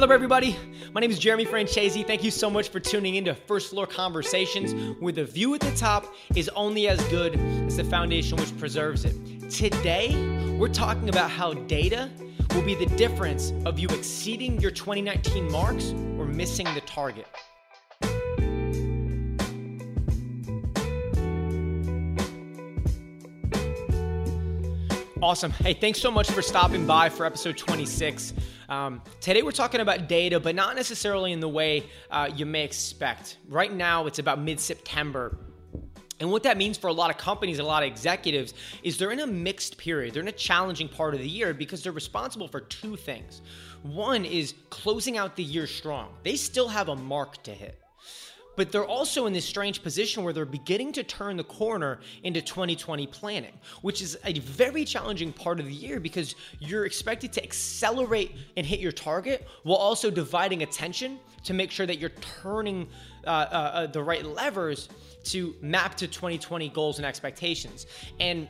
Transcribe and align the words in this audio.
Hello, 0.00 0.14
everybody. 0.14 0.56
My 0.92 1.00
name 1.00 1.10
is 1.10 1.18
Jeremy 1.18 1.44
Franchese. 1.44 2.06
Thank 2.06 2.22
you 2.22 2.30
so 2.30 2.48
much 2.48 2.68
for 2.68 2.78
tuning 2.78 3.16
in 3.16 3.24
to 3.24 3.34
First 3.34 3.70
Floor 3.70 3.84
Conversations, 3.84 4.72
where 5.00 5.12
the 5.12 5.24
view 5.24 5.56
at 5.56 5.60
the 5.60 5.74
top 5.74 6.14
is 6.36 6.48
only 6.50 6.86
as 6.86 7.02
good 7.08 7.34
as 7.66 7.78
the 7.78 7.82
foundation 7.82 8.38
which 8.38 8.56
preserves 8.58 9.04
it. 9.04 9.50
Today, 9.50 10.14
we're 10.56 10.68
talking 10.68 11.08
about 11.08 11.32
how 11.32 11.52
data 11.52 12.12
will 12.54 12.62
be 12.62 12.76
the 12.76 12.86
difference 12.94 13.52
of 13.66 13.80
you 13.80 13.88
exceeding 13.88 14.60
your 14.60 14.70
2019 14.70 15.50
marks 15.50 15.90
or 16.16 16.26
missing 16.26 16.72
the 16.74 16.82
target. 16.82 17.26
Awesome. 25.20 25.50
Hey, 25.50 25.74
thanks 25.74 26.00
so 26.00 26.12
much 26.12 26.30
for 26.30 26.42
stopping 26.42 26.86
by 26.86 27.08
for 27.08 27.26
episode 27.26 27.56
26. 27.56 28.34
Um, 28.68 29.02
today 29.20 29.42
we're 29.42 29.50
talking 29.50 29.80
about 29.80 30.08
data, 30.08 30.38
but 30.38 30.54
not 30.54 30.76
necessarily 30.76 31.32
in 31.32 31.40
the 31.40 31.48
way 31.48 31.86
uh, 32.08 32.30
you 32.36 32.46
may 32.46 32.62
expect. 32.62 33.38
Right 33.48 33.72
now, 33.72 34.06
it's 34.06 34.20
about 34.20 34.40
mid 34.40 34.60
September. 34.60 35.36
And 36.20 36.30
what 36.30 36.44
that 36.44 36.56
means 36.56 36.78
for 36.78 36.86
a 36.86 36.92
lot 36.92 37.10
of 37.10 37.18
companies 37.18 37.58
a 37.58 37.64
lot 37.64 37.82
of 37.82 37.88
executives 37.88 38.54
is 38.84 38.96
they're 38.96 39.10
in 39.10 39.18
a 39.18 39.26
mixed 39.26 39.76
period. 39.76 40.14
They're 40.14 40.22
in 40.22 40.28
a 40.28 40.32
challenging 40.32 40.88
part 40.88 41.14
of 41.14 41.20
the 41.20 41.28
year 41.28 41.52
because 41.52 41.82
they're 41.82 41.90
responsible 41.90 42.46
for 42.46 42.60
two 42.60 42.94
things. 42.94 43.42
One 43.82 44.24
is 44.24 44.54
closing 44.70 45.18
out 45.18 45.34
the 45.34 45.42
year 45.42 45.66
strong, 45.66 46.14
they 46.22 46.36
still 46.36 46.68
have 46.68 46.90
a 46.90 46.96
mark 46.96 47.42
to 47.42 47.50
hit 47.50 47.82
but 48.58 48.72
they're 48.72 48.84
also 48.84 49.26
in 49.26 49.32
this 49.32 49.44
strange 49.44 49.84
position 49.84 50.24
where 50.24 50.32
they're 50.32 50.44
beginning 50.44 50.90
to 50.90 51.04
turn 51.04 51.36
the 51.36 51.44
corner 51.44 52.00
into 52.24 52.42
2020 52.42 53.06
planning, 53.06 53.52
which 53.82 54.02
is 54.02 54.18
a 54.24 54.32
very 54.40 54.84
challenging 54.84 55.32
part 55.32 55.60
of 55.60 55.66
the 55.66 55.72
year 55.72 56.00
because 56.00 56.34
you're 56.58 56.84
expected 56.84 57.32
to 57.32 57.40
accelerate 57.40 58.34
and 58.56 58.66
hit 58.66 58.80
your 58.80 58.90
target 58.90 59.46
while 59.62 59.78
also 59.78 60.10
dividing 60.10 60.64
attention 60.64 61.20
to 61.44 61.54
make 61.54 61.70
sure 61.70 61.86
that 61.86 62.00
you're 62.00 62.10
turning 62.42 62.88
uh, 63.24 63.30
uh, 63.30 63.54
uh 63.54 63.86
the 63.86 64.02
right 64.02 64.26
levers 64.26 64.88
to 65.22 65.54
map 65.62 65.94
to 65.94 66.08
2020 66.08 66.68
goals 66.70 66.98
and 66.98 67.06
expectations. 67.06 67.86
And 68.18 68.48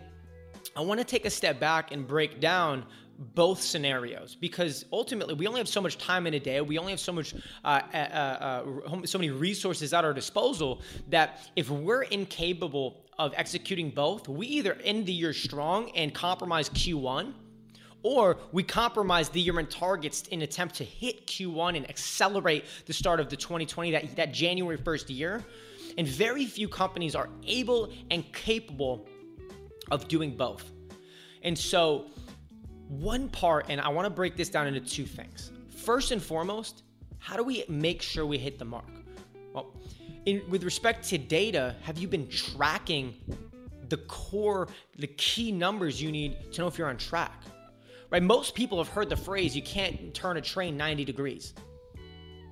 I 0.75 0.81
want 0.81 1.01
to 1.01 1.05
take 1.05 1.27
a 1.27 1.31
step 1.31 1.61
back 1.61 1.93
and 1.93 2.09
break 2.09 2.41
down 2.41 2.87
both 3.19 3.61
scenarios 3.61 4.37
because 4.37 4.85
ultimately 4.93 5.35
we 5.35 5.47
only 5.47 5.59
have 5.59 5.69
so 5.69 5.81
much 5.81 5.99
time 5.99 6.27
in 6.27 6.35
a 6.35 6.41
day. 6.41 6.61
We 6.61 6.79
only 6.79 6.93
have 6.93 7.01
so 7.01 7.13
much 7.13 7.35
uh, 7.65 7.81
uh, 7.93 7.97
uh, 7.97 9.07
so 9.07 9.19
many 9.19 9.31
resources 9.31 9.93
at 9.93 10.05
our 10.05 10.15
disposal 10.15 10.83
that 11.09 11.41
if 11.57 11.69
we're 11.69 12.03
incapable 12.03 13.05
of 13.19 13.35
executing 13.37 13.91
both 13.91 14.29
we 14.29 14.47
either 14.47 14.75
end 14.85 15.07
the 15.07 15.13
year 15.13 15.33
strong 15.33 15.91
and 15.97 16.15
compromise 16.15 16.71
q1 16.71 17.33
or 18.05 18.39
we 18.53 18.63
compromise 18.63 19.29
the 19.29 19.41
year 19.41 19.59
in 19.59 19.67
targets 19.67 20.23
in 20.29 20.43
attempt 20.43 20.77
to 20.77 20.85
hit 20.85 21.27
q1 21.27 21.77
and 21.77 21.91
accelerate 21.91 22.65
the 22.87 22.93
start 22.93 23.19
of 23.19 23.29
the 23.29 23.37
2020 23.37 23.91
that, 23.91 24.15
that 24.15 24.33
january 24.33 24.79
1st 24.79 25.17
year. 25.17 25.45
And 25.97 26.07
very 26.07 26.47
few 26.47 26.69
companies 26.69 27.17
are 27.17 27.29
able 27.45 27.93
and 28.13 28.33
capable 28.33 29.09
of 29.91 30.07
doing 30.07 30.37
both. 30.37 30.71
And 31.43 31.59
so 31.59 32.07
one 32.89 33.29
part, 33.29 33.67
and 33.69 33.81
I 33.81 33.89
want 33.89 34.07
to 34.07 34.11
break 34.11 34.37
this 34.37 34.49
down 34.49 34.67
into 34.67 34.81
two 34.81 35.05
things. 35.05 35.53
First 35.69 36.11
and 36.11 36.23
foremost, 36.23 36.83
how 37.19 37.37
do 37.37 37.43
we 37.43 37.65
make 37.69 38.03
sure 38.03 38.27
we 38.27 38.39
hit 38.39 38.59
the 38.59 38.65
mark? 38.65 38.89
Well, 39.53 39.75
in, 40.27 40.43
with 40.49 40.65
respect 40.65 41.09
to 41.09 41.19
data, 41.19 41.77
have 41.83 41.99
you 41.99 42.09
been 42.09 42.29
tracking 42.29 43.15
the 43.89 43.99
core, 43.99 44.69
the 44.99 45.07
key 45.07 45.53
numbers 45.53 46.01
you 46.01 46.13
need 46.13 46.53
to 46.53 46.61
know 46.61 46.67
if 46.67 46.79
you're 46.79 46.89
on 46.89 46.97
track? 46.97 47.43
Right? 48.11 48.23
Most 48.23 48.55
people 48.55 48.79
have 48.79 48.89
heard 48.89 49.09
the 49.11 49.17
phrase, 49.17 49.55
you 49.55 49.63
can't 49.63 50.15
turn 50.15 50.37
a 50.39 50.41
train 50.41 50.77
90 50.77 51.05
degrees 51.05 51.55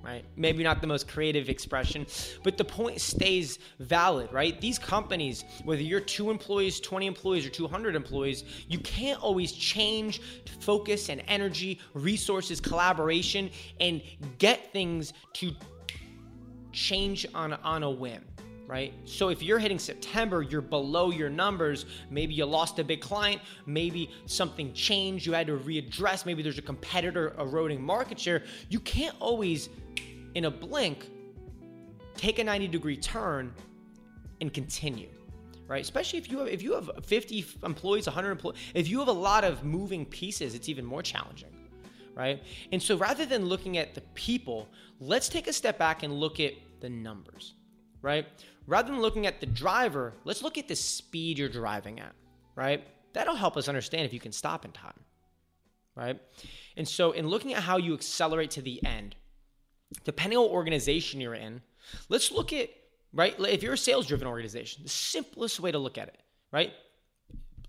right? 0.02 0.24
Maybe 0.36 0.62
not 0.62 0.80
the 0.80 0.86
most 0.86 1.08
creative 1.08 1.48
expression, 1.48 2.06
but 2.44 2.56
the 2.56 2.64
point 2.64 3.00
stays 3.00 3.58
valid, 3.80 4.32
right? 4.32 4.60
These 4.60 4.78
companies, 4.78 5.44
whether 5.64 5.82
you're 5.82 6.00
two 6.00 6.30
employees, 6.30 6.78
20 6.80 7.06
employees, 7.06 7.44
or 7.44 7.50
200 7.50 7.96
employees, 7.96 8.44
you 8.68 8.78
can't 8.78 9.20
always 9.20 9.52
change 9.52 10.20
focus 10.60 11.08
and 11.08 11.22
energy, 11.26 11.80
resources, 11.94 12.60
collaboration, 12.60 13.50
and 13.80 14.00
get 14.38 14.72
things 14.72 15.12
to 15.34 15.52
change 16.72 17.26
on, 17.34 17.54
on 17.54 17.82
a 17.82 17.90
whim 17.90 18.22
right? 18.66 18.92
So 19.04 19.28
if 19.28 19.42
you're 19.42 19.58
hitting 19.58 19.78
September, 19.78 20.42
you're 20.42 20.60
below 20.60 21.10
your 21.10 21.30
numbers. 21.30 21.86
Maybe 22.10 22.34
you 22.34 22.44
lost 22.44 22.78
a 22.78 22.84
big 22.84 23.00
client, 23.00 23.40
maybe 23.64 24.10
something 24.26 24.72
changed, 24.72 25.26
you 25.26 25.32
had 25.32 25.46
to 25.46 25.56
readdress, 25.56 26.26
maybe 26.26 26.42
there's 26.42 26.58
a 26.58 26.62
competitor 26.62 27.34
eroding 27.38 27.82
market 27.82 28.18
share. 28.18 28.42
You 28.68 28.80
can't 28.80 29.14
always 29.20 29.68
in 30.36 30.44
a 30.44 30.50
blink, 30.50 31.08
take 32.14 32.38
a 32.38 32.44
90 32.44 32.68
degree 32.68 32.96
turn 32.96 33.52
and 34.40 34.52
continue 34.52 35.08
right? 35.68 35.82
Especially 35.82 36.18
if 36.18 36.30
you 36.30 36.38
have 36.38 36.48
if 36.48 36.62
you 36.62 36.74
have 36.74 36.90
50 37.02 37.44
employees 37.64 38.06
100 38.06 38.30
employees 38.30 38.58
if 38.74 38.86
you 38.86 39.00
have 39.00 39.08
a 39.08 39.12
lot 39.30 39.42
of 39.42 39.64
moving 39.64 40.06
pieces 40.06 40.54
it's 40.54 40.68
even 40.68 40.84
more 40.84 41.02
challenging 41.02 41.50
right? 42.14 42.42
And 42.70 42.80
so 42.80 42.96
rather 42.96 43.26
than 43.26 43.46
looking 43.46 43.78
at 43.78 43.94
the 43.94 44.02
people 44.14 44.68
let's 45.00 45.28
take 45.28 45.48
a 45.48 45.52
step 45.52 45.78
back 45.78 46.02
and 46.04 46.12
look 46.12 46.38
at 46.38 46.52
the 46.80 46.88
numbers 46.88 47.54
right? 48.00 48.26
Rather 48.66 48.92
than 48.92 49.00
looking 49.00 49.26
at 49.26 49.40
the 49.40 49.46
driver 49.46 50.12
let's 50.24 50.42
look 50.42 50.56
at 50.56 50.68
the 50.68 50.76
speed 50.76 51.38
you're 51.38 51.48
driving 51.48 51.98
at 51.98 52.12
right? 52.54 52.86
That'll 53.12 53.34
help 53.34 53.56
us 53.56 53.68
understand 53.68 54.04
if 54.06 54.12
you 54.12 54.20
can 54.20 54.32
stop 54.32 54.64
in 54.64 54.70
time 54.70 55.00
right? 55.96 56.20
And 56.76 56.86
so 56.86 57.10
in 57.10 57.26
looking 57.26 57.54
at 57.54 57.62
how 57.62 57.78
you 57.78 57.94
accelerate 57.94 58.52
to 58.52 58.62
the 58.62 58.84
end 58.84 59.16
depending 60.04 60.38
on 60.38 60.46
organization 60.46 61.20
you're 61.20 61.34
in, 61.34 61.62
let's 62.08 62.30
look 62.30 62.52
at, 62.52 62.70
right? 63.12 63.34
If 63.38 63.62
you're 63.62 63.74
a 63.74 63.78
sales 63.78 64.06
driven 64.06 64.26
organization, 64.26 64.82
the 64.82 64.88
simplest 64.88 65.60
way 65.60 65.72
to 65.72 65.78
look 65.78 65.98
at 65.98 66.08
it, 66.08 66.20
right? 66.52 66.72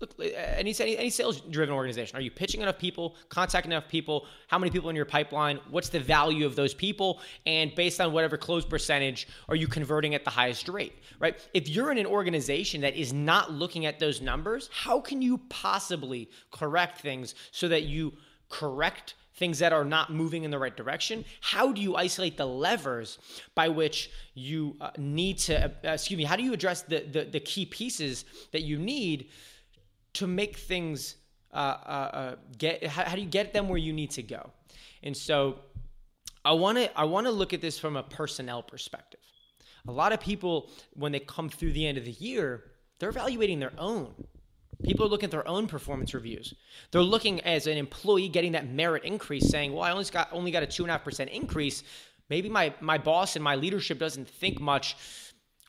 Look, 0.00 0.14
uh, 0.20 0.24
any, 0.24 0.74
any, 0.78 0.96
any 0.96 1.10
sales 1.10 1.40
driven 1.40 1.74
organization, 1.74 2.16
are 2.16 2.20
you 2.20 2.30
pitching 2.30 2.60
enough 2.60 2.78
people, 2.78 3.16
contacting 3.28 3.72
enough 3.72 3.88
people? 3.88 4.26
How 4.46 4.58
many 4.58 4.70
people 4.70 4.90
in 4.90 4.96
your 4.96 5.04
pipeline? 5.04 5.58
What's 5.70 5.88
the 5.88 5.98
value 5.98 6.46
of 6.46 6.54
those 6.54 6.72
people? 6.72 7.20
And 7.46 7.74
based 7.74 8.00
on 8.00 8.12
whatever 8.12 8.36
close 8.36 8.64
percentage, 8.64 9.26
are 9.48 9.56
you 9.56 9.66
converting 9.66 10.14
at 10.14 10.24
the 10.24 10.30
highest 10.30 10.68
rate, 10.68 10.94
right? 11.18 11.36
If 11.52 11.68
you're 11.68 11.90
in 11.90 11.98
an 11.98 12.06
organization 12.06 12.80
that 12.82 12.94
is 12.94 13.12
not 13.12 13.52
looking 13.52 13.86
at 13.86 13.98
those 13.98 14.20
numbers, 14.20 14.70
how 14.72 15.00
can 15.00 15.20
you 15.20 15.38
possibly 15.48 16.30
correct 16.52 17.00
things 17.00 17.34
so 17.50 17.66
that 17.66 17.84
you 17.84 18.12
correct 18.48 19.14
things 19.38 19.60
that 19.60 19.72
are 19.72 19.84
not 19.84 20.12
moving 20.12 20.44
in 20.44 20.50
the 20.50 20.58
right 20.58 20.76
direction 20.76 21.24
how 21.40 21.72
do 21.72 21.80
you 21.80 21.96
isolate 21.96 22.36
the 22.36 22.46
levers 22.46 23.18
by 23.54 23.68
which 23.68 24.10
you 24.34 24.76
uh, 24.80 24.90
need 24.98 25.38
to 25.38 25.64
uh, 25.64 25.92
excuse 25.92 26.18
me 26.18 26.24
how 26.24 26.36
do 26.36 26.42
you 26.42 26.52
address 26.52 26.82
the, 26.82 27.00
the, 27.00 27.24
the 27.24 27.40
key 27.40 27.64
pieces 27.64 28.24
that 28.52 28.62
you 28.62 28.78
need 28.78 29.28
to 30.14 30.26
make 30.26 30.56
things 30.56 31.16
uh, 31.52 31.56
uh, 31.56 32.10
uh 32.12 32.36
get 32.58 32.84
how, 32.84 33.04
how 33.04 33.14
do 33.14 33.22
you 33.22 33.28
get 33.28 33.52
them 33.52 33.68
where 33.68 33.78
you 33.78 33.92
need 33.92 34.10
to 34.10 34.22
go? 34.22 34.50
And 35.02 35.16
so 35.16 35.60
i 36.44 36.52
want 36.52 36.78
to 36.78 36.98
i 36.98 37.04
want 37.04 37.26
to 37.26 37.32
look 37.32 37.52
at 37.52 37.60
this 37.60 37.78
from 37.78 37.96
a 37.96 38.02
personnel 38.02 38.62
perspective. 38.62 39.20
A 39.86 39.92
lot 39.92 40.12
of 40.12 40.20
people 40.20 40.70
when 40.94 41.12
they 41.12 41.20
come 41.20 41.48
through 41.48 41.72
the 41.72 41.86
end 41.86 41.98
of 41.98 42.04
the 42.04 42.12
year 42.12 42.64
they're 42.98 43.10
evaluating 43.10 43.60
their 43.60 43.72
own 43.78 44.12
People 44.84 45.06
are 45.06 45.08
looking 45.08 45.26
at 45.26 45.30
their 45.32 45.46
own 45.48 45.66
performance 45.66 46.14
reviews. 46.14 46.54
They're 46.92 47.02
looking 47.02 47.40
as 47.40 47.66
an 47.66 47.76
employee 47.76 48.28
getting 48.28 48.52
that 48.52 48.68
merit 48.68 49.04
increase, 49.04 49.48
saying, 49.48 49.72
"Well, 49.72 49.82
I 49.82 49.90
only 49.90 50.04
got 50.04 50.28
only 50.32 50.50
got 50.50 50.62
a 50.62 50.66
two 50.66 50.84
and 50.84 50.90
a 50.90 50.92
half 50.92 51.04
percent 51.04 51.30
increase. 51.30 51.82
Maybe 52.30 52.48
my 52.48 52.72
my 52.80 52.96
boss 52.96 53.34
and 53.34 53.42
my 53.42 53.56
leadership 53.56 53.98
doesn't 53.98 54.28
think 54.28 54.60
much. 54.60 54.96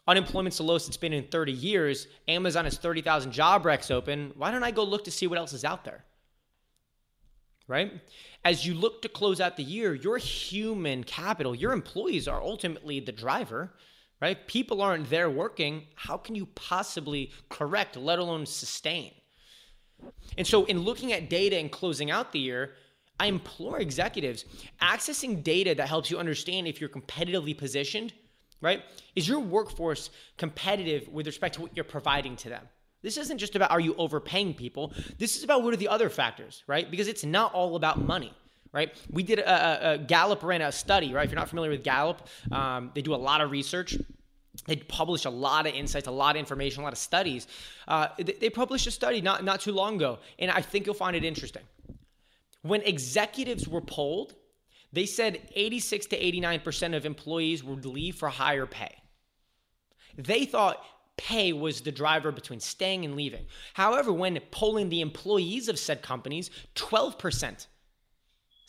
Unemployment's 0.07 0.57
the 0.57 0.63
lowest 0.63 0.87
it's 0.87 0.97
been 0.97 1.13
in 1.13 1.27
30 1.27 1.51
years. 1.51 2.07
Amazon 2.27 2.65
has 2.65 2.77
30,000 2.77 3.31
job 3.31 3.63
recs 3.63 3.91
open. 3.91 4.31
Why 4.35 4.49
don't 4.49 4.63
I 4.63 4.71
go 4.71 4.83
look 4.83 5.03
to 5.03 5.11
see 5.11 5.27
what 5.27 5.39
else 5.39 5.53
is 5.53 5.65
out 5.65 5.85
there?" 5.85 6.05
Right? 7.67 8.01
As 8.43 8.65
you 8.65 8.73
look 8.73 9.01
to 9.03 9.09
close 9.09 9.39
out 9.39 9.57
the 9.57 9.63
year, 9.63 9.93
your 9.93 10.17
human 10.17 11.03
capital, 11.03 11.53
your 11.53 11.71
employees 11.71 12.27
are 12.27 12.41
ultimately 12.41 12.99
the 12.99 13.11
driver 13.11 13.73
right? 14.21 14.47
People 14.47 14.81
aren't 14.81 15.09
there 15.09 15.29
working. 15.29 15.83
How 15.95 16.17
can 16.17 16.35
you 16.35 16.45
possibly 16.47 17.31
correct, 17.49 17.95
let 17.95 18.19
alone 18.19 18.45
sustain? 18.45 19.13
And 20.37 20.47
so, 20.47 20.65
in 20.65 20.79
looking 20.79 21.11
at 21.11 21.29
data 21.29 21.57
and 21.57 21.71
closing 21.71 22.09
out 22.09 22.31
the 22.31 22.39
year, 22.39 22.73
I 23.19 23.25
implore 23.25 23.79
executives 23.79 24.45
accessing 24.81 25.43
data 25.43 25.75
that 25.75 25.89
helps 25.89 26.09
you 26.09 26.17
understand 26.17 26.67
if 26.67 26.79
you're 26.79 26.89
competitively 26.89 27.57
positioned, 27.57 28.13
right? 28.61 28.81
Is 29.15 29.27
your 29.27 29.39
workforce 29.39 30.09
competitive 30.37 31.09
with 31.09 31.27
respect 31.27 31.55
to 31.55 31.61
what 31.61 31.75
you're 31.75 31.83
providing 31.83 32.37
to 32.37 32.49
them? 32.49 32.69
This 33.01 33.17
isn't 33.17 33.37
just 33.37 33.55
about 33.55 33.71
are 33.71 33.79
you 33.79 33.93
overpaying 33.97 34.53
people. 34.53 34.93
This 35.17 35.37
is 35.37 35.43
about 35.43 35.63
what 35.63 35.73
are 35.73 35.77
the 35.77 35.87
other 35.87 36.09
factors, 36.09 36.63
right? 36.67 36.89
Because 36.89 37.07
it's 37.07 37.25
not 37.25 37.53
all 37.53 37.75
about 37.75 37.99
money 37.99 38.33
right? 38.71 38.91
We 39.09 39.23
did 39.23 39.39
a, 39.39 39.93
a, 39.93 39.97
Gallup 39.97 40.43
ran 40.43 40.61
a 40.61 40.71
study, 40.71 41.13
right? 41.13 41.25
If 41.25 41.31
you're 41.31 41.39
not 41.39 41.49
familiar 41.49 41.71
with 41.71 41.83
Gallup, 41.83 42.27
um, 42.51 42.91
they 42.93 43.01
do 43.01 43.13
a 43.13 43.17
lot 43.17 43.41
of 43.41 43.51
research. 43.51 43.97
They 44.65 44.75
publish 44.75 45.25
a 45.25 45.29
lot 45.29 45.67
of 45.67 45.73
insights, 45.73 46.07
a 46.07 46.11
lot 46.11 46.35
of 46.35 46.39
information, 46.39 46.81
a 46.81 46.83
lot 46.83 46.93
of 46.93 46.99
studies. 46.99 47.47
Uh, 47.87 48.09
they, 48.17 48.33
they 48.33 48.49
published 48.49 48.87
a 48.87 48.91
study 48.91 49.21
not, 49.21 49.43
not 49.43 49.61
too 49.61 49.71
long 49.71 49.95
ago, 49.95 50.19
and 50.37 50.51
I 50.51 50.61
think 50.61 50.85
you'll 50.85 50.95
find 50.95 51.15
it 51.15 51.23
interesting. 51.23 51.63
When 52.61 52.81
executives 52.81 53.67
were 53.67 53.81
polled, 53.81 54.35
They 54.91 55.05
said 55.05 55.49
86 55.55 56.07
to 56.07 56.19
89% 56.19 56.95
of 56.95 57.05
employees 57.05 57.63
would 57.63 57.85
leave 57.85 58.15
for 58.15 58.29
higher 58.29 58.65
pay. 58.65 58.95
They 60.17 60.45
thought 60.45 60.83
pay 61.17 61.53
was 61.53 61.81
the 61.81 61.91
driver 61.91 62.31
between 62.31 62.59
staying 62.59 63.05
and 63.05 63.15
leaving. 63.15 63.45
However, 63.73 64.11
when 64.11 64.39
polling 64.51 64.89
the 64.89 65.01
employees 65.01 65.67
of 65.67 65.77
said 65.77 66.01
companies, 66.01 66.49
12% 66.75 67.67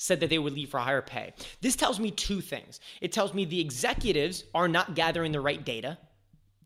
said 0.00 0.19
that 0.20 0.31
they 0.31 0.38
would 0.38 0.55
leave 0.55 0.70
for 0.70 0.79
higher 0.79 1.02
pay. 1.02 1.35
This 1.61 1.76
tells 1.76 2.00
me 2.00 2.11
two 2.11 2.41
things. 2.41 2.81
It 3.02 3.12
tells 3.12 3.35
me 3.35 3.44
the 3.44 3.61
executives 3.61 4.44
are 4.55 4.67
not 4.67 4.94
gathering 4.94 5.32
the 5.32 5.41
right 5.41 5.62
data 5.62 5.99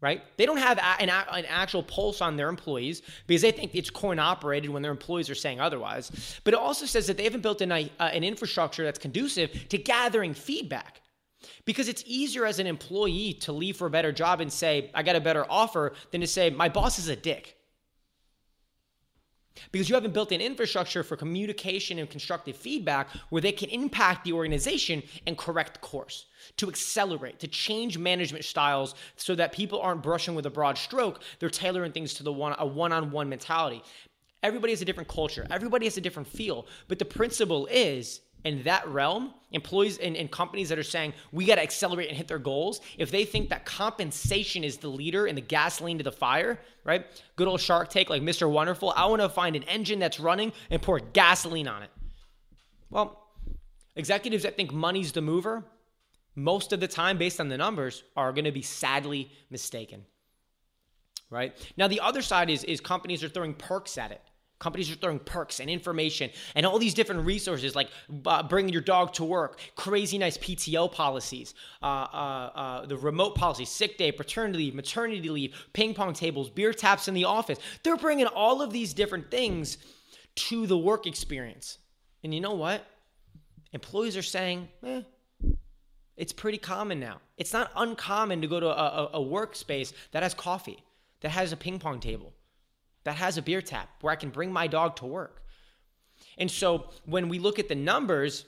right? 0.00 0.22
They 0.36 0.44
don't 0.44 0.58
have 0.58 0.78
an, 1.00 1.08
an, 1.08 1.46
actual 1.46 1.82
pulse 1.82 2.20
on 2.20 2.36
their 2.36 2.50
employees 2.50 3.00
because 3.26 3.40
they 3.40 3.52
think 3.52 3.74
it's 3.74 3.88
coin 3.88 4.18
operated 4.18 4.68
when 4.68 4.82
their 4.82 4.90
employees 4.90 5.30
are 5.30 5.34
saying 5.34 5.60
otherwise. 5.60 6.38
But 6.44 6.52
it 6.52 6.60
also 6.60 6.84
says 6.84 7.06
that 7.06 7.16
they 7.16 7.24
haven't 7.24 7.40
built 7.40 7.62
an, 7.62 7.72
uh, 7.72 7.88
an 7.98 8.22
infrastructure 8.22 8.84
that's 8.84 8.98
conducive 8.98 9.66
to 9.70 9.78
gathering 9.78 10.34
feedback. 10.34 11.00
Because 11.64 11.88
it's 11.88 12.04
easier 12.06 12.44
as 12.44 12.58
an 12.58 12.66
employee 12.66 13.32
to 13.40 13.52
leave 13.52 13.78
for 13.78 13.86
a 13.86 13.90
better 13.90 14.12
job 14.12 14.42
and 14.42 14.52
say, 14.52 14.90
I 14.92 15.02
got 15.02 15.16
a 15.16 15.22
better 15.22 15.46
offer, 15.48 15.94
than 16.10 16.20
to 16.20 16.26
say, 16.26 16.50
my 16.50 16.68
boss 16.68 16.98
is 16.98 17.08
a 17.08 17.16
dick 17.16 17.56
because 19.72 19.88
you 19.88 19.94
haven't 19.94 20.14
built 20.14 20.32
an 20.32 20.40
infrastructure 20.40 21.02
for 21.02 21.16
communication 21.16 21.98
and 21.98 22.10
constructive 22.10 22.56
feedback 22.56 23.08
where 23.30 23.42
they 23.42 23.52
can 23.52 23.68
impact 23.70 24.24
the 24.24 24.32
organization 24.32 25.02
and 25.26 25.38
correct 25.38 25.80
course 25.80 26.26
to 26.56 26.68
accelerate 26.68 27.38
to 27.40 27.48
change 27.48 27.98
management 27.98 28.44
styles 28.44 28.94
so 29.16 29.34
that 29.34 29.52
people 29.52 29.80
aren't 29.80 30.02
brushing 30.02 30.34
with 30.34 30.46
a 30.46 30.50
broad 30.50 30.76
stroke. 30.76 31.22
They're 31.38 31.50
tailoring 31.50 31.92
things 31.92 32.14
to 32.14 32.22
the 32.22 32.32
one 32.32 32.54
a 32.58 32.66
one-on-one 32.66 33.28
mentality. 33.28 33.82
Everybody 34.42 34.72
has 34.72 34.82
a 34.82 34.84
different 34.84 35.08
culture. 35.08 35.46
Everybody 35.50 35.86
has 35.86 35.96
a 35.96 36.02
different 36.02 36.28
feel. 36.28 36.66
But 36.86 36.98
the 36.98 37.06
principle 37.06 37.66
is 37.66 38.20
in 38.44 38.62
that 38.64 38.86
realm, 38.88 39.32
employees 39.52 39.98
and, 39.98 40.16
and 40.16 40.30
companies 40.30 40.68
that 40.68 40.78
are 40.78 40.82
saying 40.82 41.14
we 41.32 41.44
got 41.44 41.56
to 41.56 41.62
accelerate 41.62 42.08
and 42.08 42.16
hit 42.16 42.28
their 42.28 42.38
goals, 42.38 42.80
if 42.98 43.10
they 43.10 43.24
think 43.24 43.48
that 43.48 43.64
compensation 43.64 44.62
is 44.62 44.76
the 44.76 44.88
leader 44.88 45.26
and 45.26 45.36
the 45.36 45.42
gasoline 45.42 45.98
to 45.98 46.04
the 46.04 46.12
fire, 46.12 46.60
right? 46.84 47.06
Good 47.36 47.48
old 47.48 47.60
Shark 47.60 47.88
Tank, 47.88 48.10
like 48.10 48.22
Mr. 48.22 48.50
Wonderful. 48.50 48.92
I 48.96 49.06
want 49.06 49.22
to 49.22 49.28
find 49.28 49.56
an 49.56 49.62
engine 49.64 49.98
that's 49.98 50.20
running 50.20 50.52
and 50.70 50.80
pour 50.80 51.00
gasoline 51.00 51.68
on 51.68 51.82
it. 51.82 51.90
Well, 52.90 53.28
executives 53.96 54.42
that 54.42 54.56
think 54.56 54.72
money's 54.72 55.12
the 55.12 55.22
mover, 55.22 55.64
most 56.36 56.72
of 56.72 56.80
the 56.80 56.88
time, 56.88 57.16
based 57.16 57.40
on 57.40 57.48
the 57.48 57.56
numbers, 57.56 58.02
are 58.16 58.32
going 58.32 58.44
to 58.44 58.52
be 58.52 58.62
sadly 58.62 59.30
mistaken. 59.50 60.04
Right 61.30 61.56
now, 61.76 61.88
the 61.88 62.00
other 62.00 62.22
side 62.22 62.50
is 62.50 62.62
is 62.64 62.80
companies 62.80 63.24
are 63.24 63.28
throwing 63.28 63.54
perks 63.54 63.98
at 63.98 64.12
it. 64.12 64.20
Companies 64.60 64.90
are 64.90 64.94
throwing 64.94 65.18
perks 65.18 65.58
and 65.58 65.68
information 65.68 66.30
and 66.54 66.64
all 66.64 66.78
these 66.78 66.94
different 66.94 67.26
resources, 67.26 67.74
like 67.74 67.90
uh, 68.24 68.42
bringing 68.44 68.72
your 68.72 68.82
dog 68.82 69.12
to 69.14 69.24
work, 69.24 69.58
crazy 69.74 70.16
nice 70.16 70.38
PTO 70.38 70.90
policies, 70.90 71.54
uh, 71.82 71.86
uh, 71.86 72.50
uh, 72.54 72.86
the 72.86 72.96
remote 72.96 73.34
policy, 73.34 73.64
sick 73.64 73.98
day, 73.98 74.12
paternity 74.12 74.58
leave, 74.58 74.74
maternity 74.74 75.28
leave, 75.28 75.54
ping 75.72 75.92
pong 75.92 76.14
tables, 76.14 76.50
beer 76.50 76.72
taps 76.72 77.08
in 77.08 77.14
the 77.14 77.24
office. 77.24 77.58
They're 77.82 77.96
bringing 77.96 78.26
all 78.26 78.62
of 78.62 78.72
these 78.72 78.94
different 78.94 79.30
things 79.30 79.76
to 80.36 80.66
the 80.66 80.78
work 80.78 81.06
experience. 81.06 81.78
And 82.22 82.32
you 82.32 82.40
know 82.40 82.54
what? 82.54 82.86
Employees 83.72 84.16
are 84.16 84.22
saying, 84.22 84.68
eh, 84.84 85.02
it's 86.16 86.32
pretty 86.32 86.58
common 86.58 87.00
now. 87.00 87.20
It's 87.36 87.52
not 87.52 87.72
uncommon 87.74 88.40
to 88.40 88.46
go 88.46 88.60
to 88.60 88.68
a, 88.68 88.70
a, 88.70 89.04
a 89.14 89.20
workspace 89.20 89.92
that 90.12 90.22
has 90.22 90.32
coffee, 90.32 90.78
that 91.22 91.30
has 91.30 91.52
a 91.52 91.56
ping 91.56 91.80
pong 91.80 91.98
table 91.98 92.32
that 93.04 93.16
has 93.16 93.36
a 93.36 93.42
beer 93.42 93.62
tap 93.62 93.88
where 94.00 94.12
I 94.12 94.16
can 94.16 94.30
bring 94.30 94.52
my 94.52 94.66
dog 94.66 94.96
to 94.96 95.06
work. 95.06 95.42
And 96.38 96.50
so 96.50 96.90
when 97.04 97.28
we 97.28 97.38
look 97.38 97.58
at 97.58 97.68
the 97.68 97.74
numbers, 97.74 98.46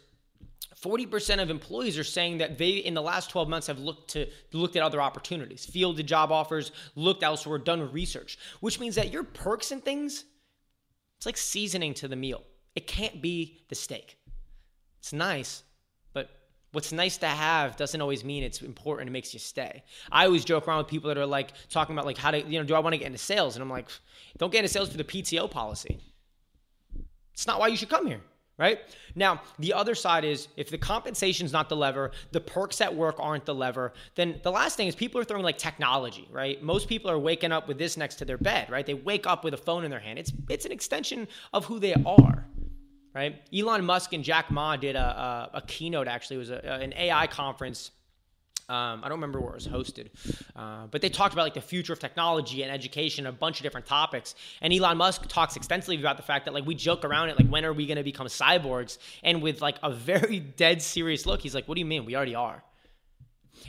40% 0.81 1.43
of 1.43 1.51
employees 1.51 1.99
are 1.99 2.05
saying 2.05 2.39
that 2.39 2.59
they 2.59 2.71
in 2.71 2.95
the 2.95 3.03
last 3.03 3.31
12 3.31 3.49
months 3.49 3.67
have 3.67 3.79
looked 3.79 4.11
to 4.11 4.27
looked 4.53 4.77
at 4.77 4.83
other 4.83 5.01
opportunities, 5.01 5.65
fielded 5.65 6.07
job 6.07 6.33
offers, 6.33 6.73
looked 6.95 7.23
elsewhere, 7.23 7.59
done 7.59 7.93
research, 7.93 8.39
which 8.61 8.81
means 8.81 8.95
that 8.97 9.13
your 9.13 9.23
perks 9.23 9.71
and 9.71 9.85
things 9.85 10.25
it's 11.17 11.27
like 11.27 11.37
seasoning 11.37 11.95
to 11.95 12.09
the 12.09 12.17
meal. 12.17 12.43
It 12.75 12.87
can't 12.87 13.23
be 13.23 13.59
the 13.69 13.75
steak. 13.75 14.19
It's 14.99 15.13
nice, 15.13 15.63
what's 16.77 16.93
nice 16.93 17.17
to 17.17 17.27
have 17.27 17.75
doesn't 17.77 18.03
always 18.03 18.23
mean 18.23 18.45
it's 18.45 18.61
important. 18.61 19.09
It 19.09 19.13
makes 19.13 19.33
you 19.33 19.41
stay. 19.41 19.83
I 20.13 20.27
always 20.27 20.45
joke 20.45 20.69
around 20.69 20.77
with 20.77 20.89
people 20.89 21.09
that 21.09 21.17
are 21.17 21.25
like 21.25 21.53
talking 21.71 21.95
about 21.95 22.05
like 22.05 22.19
how 22.19 22.31
to, 22.31 22.47
you 22.47 22.59
know, 22.59 22.67
do 22.67 22.75
I 22.75 22.81
want 22.81 22.93
to 22.93 22.99
get 22.99 23.07
into 23.07 23.17
sales? 23.17 23.57
And 23.57 23.63
I'm 23.63 23.71
like, 23.71 23.89
don't 24.37 24.53
get 24.53 24.59
into 24.59 24.69
sales 24.69 24.91
for 24.91 24.99
the 24.99 25.05
PTO 25.05 25.51
policy. 25.51 25.99
It's 27.33 27.47
not 27.47 27.61
why 27.61 27.69
you 27.69 27.79
should 27.79 27.89
come 27.89 28.07
here, 28.07 28.21
right? 28.59 28.79
Now, 29.15 29.41
the 29.59 29.73
other 29.73 29.95
side 29.95 30.27
is 30.27 30.49
if 30.59 30.69
the 30.69 30.77
compensation's 30.77 31.51
not 31.51 31.71
the 31.71 31.77
lever, 31.77 32.11
the 32.33 32.43
perks 32.43 32.83
at 32.83 32.95
work 32.95 33.17
aren't 33.19 33.47
the 33.47 33.55
lever, 33.55 33.95
then 34.15 34.39
the 34.43 34.53
last 34.53 34.77
thing 34.77 34.87
is 34.87 34.95
people 34.95 35.19
are 35.19 35.25
throwing 35.25 35.45
like 35.45 35.57
technology, 35.57 36.29
right? 36.31 36.63
Most 36.63 36.91
people 36.91 37.11
are 37.11 37.19
waking 37.19 37.53
up 37.53 37.69
with 37.69 37.79
this 37.79 37.97
next 37.97 38.17
to 38.17 38.27
their 38.27 38.37
bed, 38.37 38.69
right? 38.69 38.85
They 38.85 38.93
wake 38.93 39.27
up 39.27 39.45
with 39.45 39.55
a 39.55 39.57
phone 39.57 39.83
in 39.83 39.91
their 39.91 40.01
hand. 40.01 40.19
It's 40.19 40.33
it's 40.51 40.67
an 40.67 40.73
extension 40.73 41.27
of 41.55 41.65
who 41.65 41.79
they 41.79 41.95
are 41.95 42.45
right? 43.17 43.41
Elon 43.53 43.83
Musk 43.83 44.13
and 44.13 44.23
Jack 44.23 44.51
Ma 44.51 44.77
did 44.77 44.95
a, 44.95 45.01
a, 45.01 45.51
a 45.55 45.63
keynote, 45.63 46.07
actually, 46.07 46.37
it 46.37 46.41
was 46.41 46.51
a, 46.51 46.63
an 46.71 46.93
AI 46.93 47.27
conference. 47.27 47.91
Um, 48.69 49.01
I 49.03 49.09
don't 49.09 49.13
remember 49.19 49.41
where 49.41 49.53
it 49.53 49.55
was 49.55 49.67
hosted, 49.67 50.09
uh, 50.55 50.87
but 50.91 51.01
they 51.01 51.09
talked 51.09 51.33
about 51.33 51.45
like 51.45 51.55
the 51.55 51.61
future 51.63 51.95
of 51.95 51.99
technology 51.99 52.63
and 52.63 52.71
education, 52.71 53.27
a 53.27 53.33
bunch 53.33 53.59
of 53.59 53.63
different 53.63 53.87
topics. 53.87 54.35
And 54.61 54.71
Elon 54.71 54.99
Musk 54.99 55.29
talks 55.29 55.57
extensively 55.57 55.99
about 55.99 56.19
the 56.19 56.25
fact 56.25 56.45
that 56.45 56.53
like 56.53 56.67
we 56.67 56.75
joke 56.75 57.07
around 57.07 57.31
it, 57.31 57.39
like 57.39 57.49
when 57.49 57.65
are 57.65 57.73
we 57.73 57.87
going 57.87 57.97
to 57.97 58.05
become 58.05 58.27
cyborgs? 58.27 58.99
And 59.23 59.41
with 59.41 59.63
like 59.63 59.77
a 59.83 59.91
very 59.91 60.41
dead 60.57 60.83
serious 60.83 61.25
look, 61.25 61.41
he's 61.41 61.55
like, 61.55 61.67
"What 61.69 61.77
do 61.77 61.81
you 61.81 61.87
mean? 61.87 62.05
We 62.05 62.17
already 62.17 62.35
are." 62.35 62.63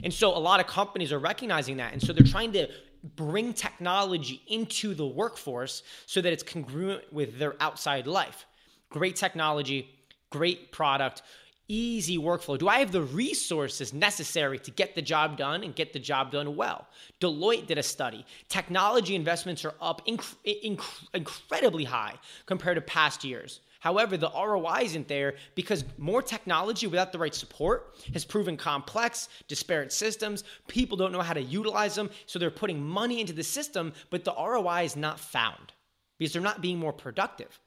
And 0.04 0.14
so 0.14 0.36
a 0.36 0.40
lot 0.40 0.60
of 0.60 0.68
companies 0.68 1.14
are 1.14 1.20
recognizing 1.20 1.78
that, 1.78 1.94
and 1.94 2.02
so 2.02 2.12
they're 2.12 2.26
trying 2.26 2.52
to 2.54 2.68
bring 3.16 3.54
technology 3.54 4.42
into 4.48 4.94
the 4.94 5.06
workforce 5.06 5.84
so 6.06 6.20
that 6.22 6.34
it's 6.34 6.44
congruent 6.44 7.14
with 7.14 7.38
their 7.38 7.56
outside 7.62 8.08
life 8.08 8.46
great 8.90 9.16
technology, 9.16 9.90
great 10.30 10.72
product, 10.72 11.22
easy 11.68 12.18
workflow? 12.18 12.58
Do 12.58 12.68
I 12.68 12.80
have 12.80 12.92
the 12.92 13.02
resources 13.02 13.94
necessary 13.94 14.60
to 14.60 14.72
get 14.72 14.96
the 14.96 15.02
job 15.02 15.38
done 15.38 15.64
and 15.64 15.76
get 15.76 15.94
the 15.94 16.00
job 16.00 16.32
done 16.32 16.56
well? 16.56 16.88
Deloitte 17.20 17.68
did 17.68 17.78
a 17.78 17.84
study. 17.84 18.26
Technology 18.50 19.16
investments 19.16 19.66
are 19.66 19.74
up 19.82 20.06
inc- 20.08 20.36
inc- 20.46 21.08
incredibly 21.14 21.84
high 21.84 22.16
compared 22.46 22.76
to 22.76 22.82
past 22.82 23.24
years. 23.24 23.60
However, 23.80 24.18
the 24.18 24.32
ROI 24.32 24.82
isn't 24.84 25.08
there 25.08 25.36
because 25.56 25.86
more 25.98 26.22
technology 26.22 26.88
without 26.88 27.12
the 27.12 27.20
right 27.20 27.34
support 27.34 27.96
has 28.14 28.26
proven 28.26 28.58
complex, 28.58 29.30
disparate 29.48 29.94
systems. 29.94 30.44
People 30.68 30.98
don't 30.98 31.12
know 31.12 31.22
how 31.22 31.34
to 31.34 31.42
utilize 31.42 31.96
them, 31.96 32.10
so 32.26 32.40
they're 32.40 32.50
putting 32.50 32.84
money 32.84 33.22
into 33.22 33.34
the 33.34 33.44
system, 33.44 33.94
but 34.10 34.24
the 34.24 34.34
ROI 34.34 34.84
is 34.84 34.96
not 34.96 35.20
found 35.20 35.74
because 36.18 36.34
they're 36.34 36.42
not 36.42 36.62
being 36.62 36.80
more 36.80 36.94
productive. 36.94 37.60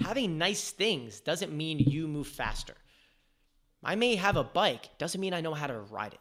Having 0.00 0.38
nice 0.38 0.70
things 0.70 1.20
doesn't 1.20 1.52
mean 1.52 1.78
you 1.78 2.06
move 2.06 2.26
faster. 2.26 2.74
I 3.82 3.94
may 3.94 4.16
have 4.16 4.36
a 4.36 4.44
bike, 4.44 4.90
doesn't 4.98 5.20
mean 5.20 5.32
I 5.32 5.40
know 5.40 5.54
how 5.54 5.66
to 5.66 5.78
ride 5.78 6.14
it. 6.14 6.20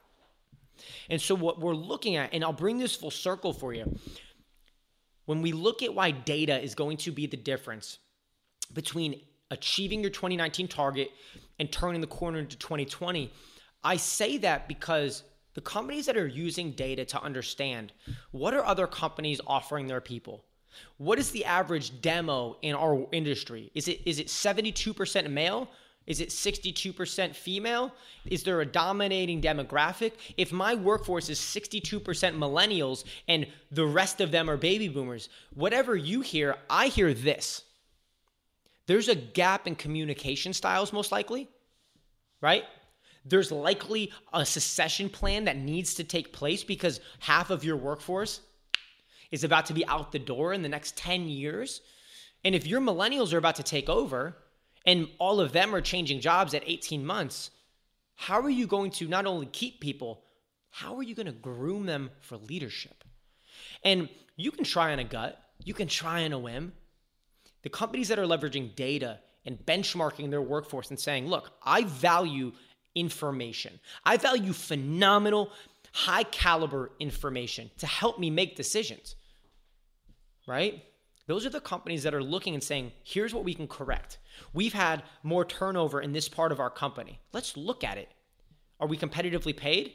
And 1.10 1.22
so, 1.22 1.36
what 1.36 1.60
we're 1.60 1.74
looking 1.74 2.15
at, 2.15 2.34
and 2.34 2.44
I'll 2.44 2.53
bring 2.53 2.77
this 2.77 2.96
full 2.96 3.12
circle 3.12 3.53
for 3.53 3.74
you, 3.74 3.98
when 5.25 5.41
we 5.41 5.51
look 5.51 5.82
at 5.82 5.94
why 5.94 6.12
data 6.12 6.62
is 6.62 6.75
going 6.75 6.98
to 6.98 7.12
be 7.12 7.27
the 7.27 7.38
difference 7.38 8.00
between 8.74 9.22
achieving 9.51 10.01
your 10.01 10.10
2019 10.10 10.67
target 10.67 11.10
and 11.60 11.72
turning 11.72 12.01
the 12.01 12.08
corner 12.08 12.39
into 12.39 12.58
2020, 12.58 13.32
I 13.84 13.98
say 13.98 14.38
that 14.39 14.67
because 14.67 15.24
the 15.53 15.62
companies 15.62 16.05
that 16.08 16.17
are 16.17 16.27
using 16.27 16.72
data 16.72 17.05
to 17.05 17.22
understand 17.22 17.94
what 18.32 18.53
are 18.53 18.65
other 18.65 18.88
companies 18.88 19.39
offering 19.48 19.88
their 19.88 20.01
people? 20.01 20.44
What 20.98 21.20
is 21.20 21.32
the 21.32 21.46
average 21.46 22.01
demo 22.01 22.58
in 22.62 22.75
our 22.75 23.08
industry? 23.12 23.72
Is 23.74 23.88
it 23.88 24.01
is 24.05 24.20
it 24.20 24.27
72% 24.27 25.29
male? 25.29 25.70
Is 26.08 26.22
it 26.22 26.29
62% 26.29 27.36
female? 27.36 27.91
Is 28.25 28.44
there 28.44 28.62
a 28.62 28.65
dominating 28.65 29.41
demographic? 29.41 30.13
If 30.38 30.51
my 30.51 30.75
workforce 30.75 31.29
is 31.29 31.39
62% 31.39 32.01
millennials 32.03 33.05
and 33.27 33.48
the 33.72 33.86
rest 33.86 34.22
of 34.22 34.29
them 34.32 34.50
are 34.50 34.58
baby 34.58 34.88
boomers, 34.88 35.29
whatever 35.53 35.96
you 35.96 36.22
hear, 36.22 36.58
I 36.70 36.88
hear 36.88 37.13
this. 37.13 37.63
There's 38.88 39.08
a 39.08 39.15
gap 39.15 39.65
in 39.65 39.75
communication 39.75 40.53
styles, 40.53 40.94
most 40.94 41.12
likely, 41.12 41.50
right? 42.39 42.65
There's 43.25 43.51
likely 43.51 44.12
a 44.32 44.46
secession 44.46 45.10
plan 45.10 45.46
that 45.46 45.58
needs 45.58 45.96
to 45.96 46.03
take 46.03 46.32
place 46.32 46.63
because 46.63 47.00
half 47.17 47.50
of 47.50 47.63
your 47.63 47.77
workforce 47.77 48.41
is 49.32 49.44
about 49.44 49.65
to 49.67 49.74
be 49.74 49.86
out 49.88 50.12
the 50.12 50.20
door 50.20 50.53
in 50.53 50.62
the 50.62 50.70
next 50.70 50.98
10 50.98 51.27
years. 51.27 51.82
And 52.44 52.55
if 52.55 52.67
your 52.67 52.82
millennials 52.82 53.34
are 53.34 53.38
about 53.38 53.55
to 53.55 53.63
take 53.63 53.89
over 53.89 54.36
and 54.86 55.08
all 55.20 55.39
of 55.39 55.51
them 55.51 55.74
are 55.74 55.82
changing 55.82 56.20
jobs 56.20 56.53
at 56.53 56.63
18 56.65 57.05
months, 57.05 57.50
how 58.15 58.41
are 58.41 58.50
you 58.50 58.67
going 58.67 58.91
to 58.91 59.08
not 59.08 59.25
only 59.25 59.48
keep 59.48 59.79
people, 59.79 60.24
how 60.70 60.96
are 60.96 61.03
you 61.03 61.15
going 61.15 61.25
to 61.25 61.32
groom 61.32 61.86
them 61.86 62.12
for 62.22 62.38
leadership? 62.38 63.03
And 63.84 64.10
you 64.36 64.51
can 64.51 64.63
try 64.63 64.91
on 64.91 65.00
a 65.00 65.03
gut, 65.03 65.41
you 65.63 65.74
can 65.74 65.88
try 65.88 66.24
on 66.24 66.34
a 66.34 66.39
whim. 66.39 66.74
The 67.63 67.70
companies 67.70 68.10
that 68.10 68.20
are 68.20 68.25
leveraging 68.25 68.75
data 68.75 69.20
and 69.46 69.58
benchmarking 69.58 70.29
their 70.29 70.41
workforce 70.41 70.89
and 70.89 71.00
saying, 71.00 71.27
look, 71.27 71.51
I 71.63 71.84
value 71.84 72.51
information. 72.94 73.79
I 74.05 74.17
value 74.17 74.53
phenomenal, 74.53 75.51
high 75.96 76.24
caliber 76.24 76.92
information 77.00 77.72
to 77.78 77.88
help 77.88 78.20
me 78.20 78.30
make 78.30 78.58
decisions. 78.58 79.16
Right? 80.46 80.84
Those 81.25 81.46
are 81.46 81.50
the 81.50 81.62
companies 81.62 82.04
that 82.04 82.14
are 82.14 82.22
looking 82.22 82.54
and 82.54 82.62
saying, 82.62 82.92
here's 83.04 83.34
what 83.34 83.46
we 83.46 83.54
can 83.54 83.68
correct. 83.68 84.20
We've 84.54 84.74
had 84.74 85.04
more 85.24 85.46
turnover 85.46 86.02
in 86.02 86.12
this 86.12 86.28
part 86.28 86.52
of 86.52 86.60
our 86.60 86.70
company. 86.70 87.20
Let's 87.32 87.56
look 87.56 87.84
at 87.84 87.98
it. 87.98 88.10
Are 88.80 88.88
we 88.88 88.98
competitively 88.98 89.56
paid? 89.56 89.94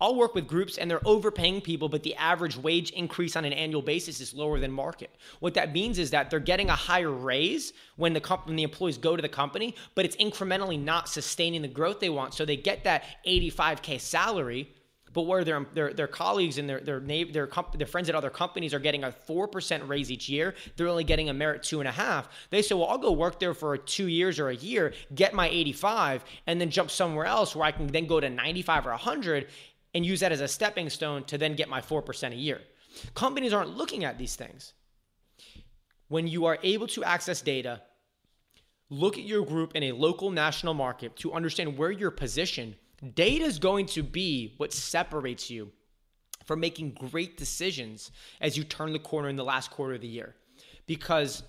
I'll 0.00 0.14
work 0.14 0.34
with 0.34 0.46
groups 0.46 0.78
and 0.78 0.88
they're 0.88 1.06
overpaying 1.06 1.62
people, 1.62 1.88
but 1.88 2.04
the 2.04 2.14
average 2.14 2.56
wage 2.56 2.90
increase 2.90 3.34
on 3.34 3.44
an 3.44 3.52
annual 3.52 3.82
basis 3.82 4.20
is 4.20 4.32
lower 4.32 4.60
than 4.60 4.70
market. 4.70 5.10
What 5.40 5.54
that 5.54 5.72
means 5.72 5.98
is 5.98 6.12
that 6.12 6.30
they're 6.30 6.38
getting 6.38 6.70
a 6.70 6.76
higher 6.76 7.10
raise 7.10 7.72
when 7.96 8.12
the 8.12 8.20
company, 8.20 8.56
the 8.56 8.62
employees 8.62 8.98
go 8.98 9.16
to 9.16 9.22
the 9.22 9.28
company, 9.28 9.74
but 9.96 10.04
it's 10.04 10.16
incrementally 10.16 10.80
not 10.82 11.08
sustaining 11.08 11.60
the 11.60 11.68
growth 11.68 11.98
they 11.98 12.08
want. 12.08 12.34
So 12.34 12.44
they 12.44 12.56
get 12.56 12.84
that 12.84 13.04
85k 13.26 14.00
salary, 14.00 14.72
but 15.12 15.22
where 15.22 15.44
their 15.44 15.66
their, 15.74 15.92
their 15.92 16.06
colleagues 16.06 16.58
and 16.58 16.68
their 16.68 16.80
their 16.80 17.00
their, 17.00 17.46
comp- 17.46 17.76
their 17.76 17.86
friends 17.86 18.08
at 18.08 18.14
other 18.14 18.30
companies 18.30 18.72
are 18.74 18.78
getting 18.78 19.04
a 19.04 19.12
four 19.12 19.48
percent 19.48 19.88
raise 19.88 20.10
each 20.10 20.28
year, 20.28 20.54
they're 20.76 20.88
only 20.88 21.04
getting 21.04 21.28
a 21.28 21.34
merit 21.34 21.62
two 21.62 21.80
and 21.80 21.88
a 21.88 21.92
half. 21.92 22.28
They 22.50 22.62
say, 22.62 22.74
well, 22.74 22.86
I'll 22.86 22.98
go 22.98 23.12
work 23.12 23.40
there 23.40 23.54
for 23.54 23.76
two 23.76 24.06
years 24.06 24.38
or 24.38 24.48
a 24.48 24.54
year, 24.54 24.92
get 25.14 25.34
my 25.34 25.48
85, 25.48 26.24
and 26.46 26.60
then 26.60 26.70
jump 26.70 26.90
somewhere 26.90 27.26
else 27.26 27.56
where 27.56 27.66
I 27.66 27.72
can 27.72 27.86
then 27.86 28.06
go 28.06 28.20
to 28.20 28.30
95 28.30 28.86
or 28.86 28.90
100 28.90 29.48
and 29.94 30.06
use 30.06 30.20
that 30.20 30.32
as 30.32 30.40
a 30.40 30.48
stepping 30.48 30.88
stone 30.88 31.24
to 31.24 31.38
then 31.38 31.54
get 31.54 31.68
my 31.68 31.80
4% 31.80 32.32
a 32.32 32.36
year. 32.36 32.60
Companies 33.14 33.52
aren't 33.52 33.76
looking 33.76 34.04
at 34.04 34.18
these 34.18 34.36
things. 34.36 34.72
When 36.08 36.26
you 36.26 36.46
are 36.46 36.58
able 36.62 36.86
to 36.88 37.04
access 37.04 37.40
data, 37.40 37.82
look 38.88 39.16
at 39.16 39.24
your 39.24 39.44
group 39.44 39.76
in 39.76 39.84
a 39.84 39.92
local 39.92 40.30
national 40.30 40.74
market 40.74 41.16
to 41.16 41.32
understand 41.32 41.78
where 41.78 41.90
you're 41.90 42.10
positioned, 42.10 42.74
data 43.14 43.44
is 43.44 43.58
going 43.58 43.86
to 43.86 44.02
be 44.02 44.54
what 44.56 44.72
separates 44.72 45.50
you 45.50 45.70
from 46.44 46.60
making 46.60 46.92
great 46.92 47.36
decisions 47.36 48.10
as 48.40 48.56
you 48.56 48.64
turn 48.64 48.92
the 48.92 48.98
corner 48.98 49.28
in 49.28 49.36
the 49.36 49.44
last 49.44 49.70
quarter 49.70 49.94
of 49.94 50.00
the 50.00 50.08
year. 50.08 50.34
Because 50.86 51.42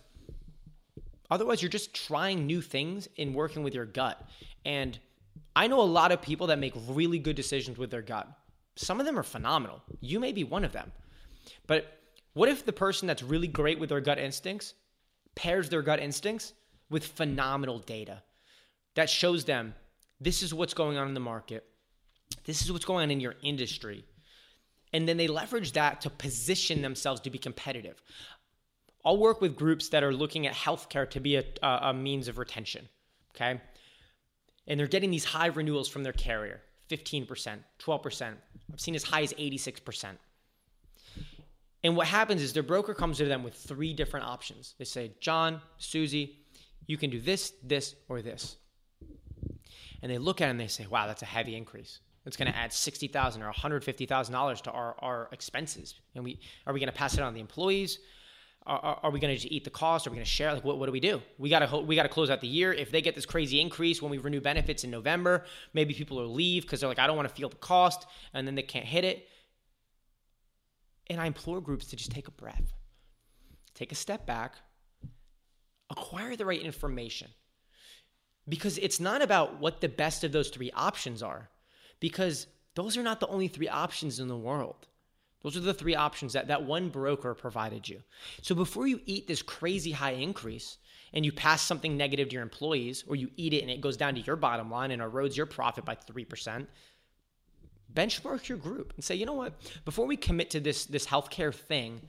otherwise, 1.30 1.62
you're 1.62 1.70
just 1.70 1.94
trying 1.94 2.46
new 2.46 2.62
things 2.62 3.08
and 3.18 3.34
working 3.34 3.64
with 3.64 3.74
your 3.74 3.86
gut. 3.86 4.22
And 4.66 4.98
I 5.56 5.68
know 5.68 5.82
a 5.82 5.84
lot 5.84 6.12
of 6.12 6.22
people 6.22 6.48
that 6.48 6.60
make 6.60 6.74
really 6.88 7.20
good 7.20 7.36
decisions 7.36 7.78
with 7.78 7.92
their 7.92 8.02
gut. 8.02 8.28
Some 8.76 9.00
of 9.00 9.06
them 9.06 9.18
are 9.20 9.24
phenomenal. 9.24 9.82
You 10.00 10.20
may 10.20 10.32
be 10.32 10.44
one 10.44 10.64
of 10.64 10.72
them. 10.72 10.92
But 11.68 11.98
what 12.34 12.50
if 12.50 12.66
the 12.66 12.74
person 12.74 13.08
that's 13.08 13.24
really 13.24 13.48
great 13.48 13.80
with 13.80 13.90
their 13.90 14.02
gut 14.02 14.18
instincts 14.18 14.74
pairs 15.36 15.70
their 15.70 15.82
gut 15.82 16.00
instincts 16.00 16.54
with 16.90 17.06
phenomenal 17.06 17.80
data 17.80 18.22
that 18.96 19.10
shows 19.10 19.46
them 19.46 19.74
this 20.22 20.42
is 20.42 20.54
what's 20.54 20.74
going 20.74 20.98
on 20.98 21.08
in 21.08 21.14
the 21.14 21.20
market, 21.20 21.66
this 22.46 22.62
is 22.62 22.72
what's 22.72 22.86
going 22.86 23.04
on 23.04 23.12
in 23.12 23.20
your 23.20 23.36
industry. 23.42 24.06
And 24.94 25.08
then 25.08 25.18
they 25.18 25.28
leverage 25.28 25.72
that 25.74 26.02
to 26.02 26.10
position 26.10 26.82
themselves 26.82 27.22
to 27.22 27.30
be 27.30 27.38
competitive. 27.38 28.02
I'll 29.06 29.18
work 29.18 29.40
with 29.40 29.56
groups 29.56 29.88
that 29.90 30.04
are 30.04 30.14
looking 30.14 30.48
at 30.48 30.54
healthcare 30.54 31.10
to 31.12 31.20
be 31.20 31.38
a, 31.38 31.46
a 31.64 31.94
means 31.94 32.28
of 32.28 32.38
retention. 32.38 32.88
Okay 33.34 33.60
and 34.68 34.80
they're 34.80 34.88
getting 34.88 35.12
these 35.12 35.26
high 35.26 35.48
renewals 35.48 35.90
from 35.90 36.04
their 36.04 36.14
carrier 36.14 36.62
15%, 36.90 37.28
12%. 37.80 38.34
I've 38.72 38.80
seen 38.80 38.96
as 38.96 39.04
high 39.04 39.22
as 39.22 39.34
86%. 39.34 40.06
And 41.84 41.96
what 41.96 42.08
happens 42.08 42.42
is 42.42 42.54
their 42.54 42.64
broker 42.64 42.94
comes 42.94 43.18
to 43.18 43.26
them 43.26 43.44
with 43.44 43.54
three 43.54 43.94
different 43.94 44.26
options. 44.26 44.76
They 44.78 44.86
say, 44.86 45.14
John, 45.20 45.62
Susie, 45.78 46.38
you 46.86 46.98
can 46.98 47.10
do 47.10 47.20
this, 47.20 47.54
this, 47.64 47.96
or 48.08 48.22
this. 48.22 48.58
And 50.02 50.12
they 50.12 50.18
look 50.18 50.42
at 50.42 50.48
it 50.48 50.52
and 50.52 50.60
they 50.60 50.68
say, 50.68 50.88
wow, 50.88 51.08
that's 51.08 51.22
a 51.22 51.26
heavy 51.26 51.56
increase. 51.56 52.00
It's 52.26 52.38
going 52.38 52.52
to 52.52 52.58
add 52.58 52.72
60,000 52.72 53.42
or 53.42 53.52
$150,000 53.52 54.62
to 54.62 54.72
our, 54.72 54.96
our 55.00 55.30
expenses. 55.32 55.96
And 56.16 56.24
we 56.24 56.40
are 56.68 56.74
we 56.74 56.80
going 56.80 56.92
to 56.92 56.98
pass 56.98 57.16
it 57.16 57.22
on 57.22 57.32
to 57.32 57.36
the 57.36 57.42
employees? 57.42 58.00
Are, 58.68 59.00
are, 59.02 59.10
we 59.10 59.20
going 59.20 59.34
to 59.34 59.42
just 59.42 59.52
eat 59.52 59.64
the 59.64 59.72
cost? 59.72 60.06
Are 60.06 60.12
we 60.12 60.18
going 60.18 60.26
to 60.26 60.30
share? 60.30 60.54
Like, 60.54 60.64
what, 60.64 60.78
what 60.78 60.86
do 60.86 60.92
we 60.92 61.00
do? 61.00 61.20
We 61.40 61.50
got 61.50 61.68
to 61.68 61.78
we 61.80 61.96
got 61.96 62.04
to 62.04 62.10
close 62.10 62.30
out 62.30 62.42
the 62.42 62.48
year. 62.48 62.72
If 62.72 62.92
they 62.92 63.02
get 63.02 63.16
this 63.16 63.26
crazy 63.26 63.60
increase 63.60 64.04
when 64.04 64.12
we 64.12 64.20
renew 64.20 64.40
benefits 64.40 64.84
in 64.84 64.92
November, 64.92 65.46
maybe 65.74 65.96
people 65.96 66.18
will 66.18 66.32
leave 66.32 66.62
because 66.64 66.80
they're 66.80 66.90
like, 66.90 67.00
I 67.00 67.08
don't 67.08 67.18
want 67.18 67.28
to 67.28 67.34
feel 67.34 67.50
the 67.50 67.56
cost, 67.56 68.06
and 68.36 68.46
then 68.46 68.54
they 68.54 68.62
can't 68.62 68.86
hit 68.86 69.04
it. 69.04 69.28
And 71.08 71.20
I 71.20 71.26
implore 71.26 71.60
groups 71.60 71.88
to 71.88 71.96
just 71.96 72.12
take 72.12 72.28
a 72.28 72.32
breath, 72.32 72.72
take 73.74 73.92
a 73.92 73.96
step 73.96 74.28
back, 74.28 74.58
acquire 75.90 76.36
the 76.36 76.46
right 76.46 76.62
information, 76.62 77.30
because 78.48 78.78
it's 78.78 79.00
not 79.00 79.22
about 79.22 79.60
what 79.60 79.82
the 79.82 79.90
best 79.90 80.24
of 80.24 80.32
those 80.32 80.50
three 80.50 80.72
options 80.72 81.22
are, 81.22 81.50
because 82.00 82.48
those 82.76 82.98
are 82.98 83.04
not 83.04 83.20
the 83.20 83.28
only 83.28 83.48
three 83.48 83.70
options 83.70 84.20
in 84.20 84.28
the 84.28 84.38
world. 84.38 84.88
Those 85.44 85.58
are 85.58 85.62
the 85.62 85.74
three 85.74 85.96
options 85.96 86.34
that 86.34 86.48
that 86.48 86.64
one 86.64 86.90
broker 86.90 87.34
provided 87.34 87.90
you. 87.90 88.02
So 88.42 88.54
before 88.54 88.88
you 88.88 89.02
eat 89.06 89.28
this 89.28 89.42
crazy 89.42 89.92
high 89.92 90.12
increase 90.12 90.78
and 91.14 91.26
you 91.26 91.32
pass 91.32 91.62
something 91.62 91.98
negative 91.98 92.30
to 92.30 92.34
your 92.34 92.44
employees 92.44 93.04
or 93.08 93.16
you 93.16 93.30
eat 93.38 93.54
it 93.54 93.62
and 93.62 93.72
it 93.72 93.82
goes 93.82 93.98
down 93.98 94.16
to 94.16 94.22
your 94.22 94.36
bottom 94.36 94.70
line 94.70 94.92
and 94.92 95.02
erodes 95.02 95.36
your 95.36 95.48
profit 95.48 95.84
by 95.84 95.96
3%, 95.96 96.68
benchmark 97.94 98.48
your 98.48 98.58
group 98.58 98.94
and 98.96 99.04
say, 99.04 99.16
"You 99.16 99.26
know 99.26 99.34
what? 99.34 99.60
Before 99.84 100.06
we 100.06 100.16
commit 100.16 100.52
to 100.52 100.60
this 100.60 100.86
this 100.86 101.08
healthcare 101.08 101.54
thing, 101.54 102.02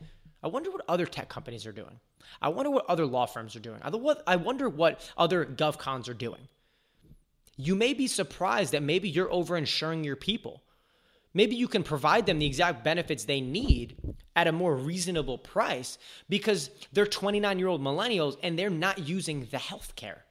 I 0.42 0.48
wonder 0.48 0.70
what 0.70 0.84
other 0.88 1.06
tech 1.06 1.28
companies 1.28 1.66
are 1.66 1.72
doing. 1.72 2.00
I 2.40 2.48
wonder 2.48 2.70
what 2.70 2.86
other 2.88 3.06
law 3.06 3.26
firms 3.26 3.54
are 3.56 3.60
doing. 3.60 3.80
I 3.82 4.36
wonder 4.36 4.68
what 4.68 5.12
other 5.16 5.44
GovCons 5.44 6.08
are 6.08 6.14
doing." 6.14 6.48
You 7.56 7.76
may 7.76 7.92
be 7.92 8.06
surprised 8.06 8.72
that 8.72 8.82
maybe 8.82 9.08
you're 9.08 9.30
over-insuring 9.30 10.04
your 10.04 10.16
people 10.16 10.62
Maybe 11.34 11.56
you 11.56 11.68
can 11.68 11.82
provide 11.82 12.26
them 12.26 12.38
the 12.38 12.46
exact 12.46 12.84
benefits 12.84 13.24
they 13.24 13.40
need 13.40 13.96
at 14.36 14.46
a 14.46 14.52
more 14.52 14.76
reasonable 14.76 15.38
price 15.38 15.98
because 16.28 16.70
they're 16.92 17.06
29 17.06 17.58
year 17.58 17.68
old 17.68 17.80
millennials 17.80 18.36
and 18.42 18.58
they're 18.58 18.70
not 18.70 18.98
using 18.98 19.46
the 19.50 19.58
health 19.58 19.94
care. 19.96 20.24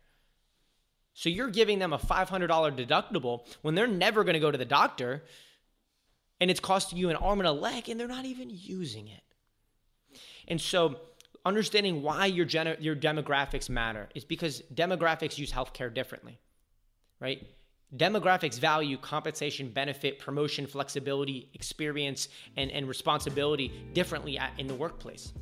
So 1.14 1.30
you're 1.30 1.50
giving 1.50 1.80
them 1.80 1.94
a 1.94 1.98
$500 1.98 2.48
deductible 2.48 3.46
when 3.62 3.76
they're 3.76 3.88
never 3.88 4.24
going 4.24 4.36
to 4.36 4.40
go 4.40 4.52
to 4.52 4.58
the 4.58 4.66
doctor 4.66 5.24
and 6.40 6.50
it's 6.50 6.60
costing 6.60 6.98
you 6.98 7.10
an 7.10 7.16
arm 7.16 7.40
and 7.40 7.48
a 7.48 7.52
leg 7.52 7.90
and 7.90 8.00
they're 8.00 8.08
not 8.08 8.26
even 8.26 8.50
using 8.52 9.08
it. 9.08 9.24
And 10.48 10.60
so 10.60 10.98
understanding 11.46 12.02
why 12.02 12.28
your, 12.28 12.46
your 12.80 12.96
demographics 12.96 13.70
matter 13.70 14.10
is 14.16 14.24
because 14.24 14.62
demographics 14.74 15.38
use 15.38 15.52
healthcare 15.52 15.94
differently, 15.94 16.40
right? 17.20 17.48
Demographics 17.96 18.60
value 18.60 18.98
compensation, 18.98 19.70
benefit, 19.70 20.20
promotion, 20.20 20.66
flexibility, 20.66 21.50
experience, 21.54 22.30
and, 22.58 22.72
and 22.72 22.88
responsibility 22.88 23.72
differently 23.94 24.38
at, 24.38 24.52
in 24.58 24.68
the 24.68 24.76
workplace. 24.76 25.34